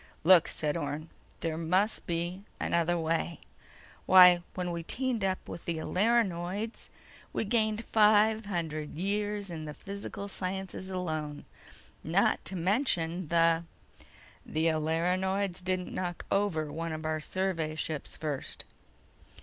"Look," 0.23 0.47
said 0.47 0.75
Orne. 0.75 1.11
"There 1.41 1.59
must 1.59 2.07
be 2.07 2.41
another 2.59 2.97
way. 2.97 3.39
Why... 4.07 4.41
when 4.55 4.71
we 4.71 4.81
teamed 4.81 5.23
up 5.23 5.47
with 5.47 5.65
the 5.65 5.77
Alerinoids 5.77 6.89
we 7.33 7.43
gained 7.45 7.85
five 7.85 8.47
hundred 8.47 8.95
years 8.95 9.51
in 9.51 9.65
the 9.65 9.75
physical 9.75 10.27
sciences 10.27 10.89
alone, 10.89 11.45
not 12.03 12.43
to 12.45 12.55
mention 12.55 13.27
the—" 13.27 13.63
"The 14.43 14.69
Alerinoids 14.69 15.63
didn't 15.63 15.93
knock 15.93 16.25
over 16.31 16.71
one 16.71 16.93
of 16.93 17.05
our 17.05 17.19
survey 17.19 17.75
ships 17.75 18.17
first." 18.17 18.65